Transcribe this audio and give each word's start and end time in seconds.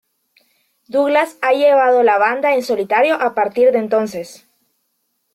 Douglas 0.87 1.37
ha 1.43 1.51
llevado 1.51 2.01
la 2.01 2.17
banda 2.17 2.55
en 2.55 2.63
solitario 2.63 3.21
a 3.21 3.35
partir 3.35 3.71
de 3.71 3.77
entonces. 3.77 4.47